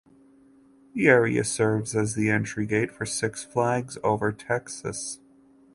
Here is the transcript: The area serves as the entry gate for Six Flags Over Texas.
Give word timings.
The 0.95 1.05
area 1.07 1.43
serves 1.43 1.95
as 1.95 2.15
the 2.15 2.31
entry 2.31 2.65
gate 2.65 2.91
for 2.91 3.05
Six 3.05 3.43
Flags 3.43 3.99
Over 4.03 4.31
Texas. 4.31 5.19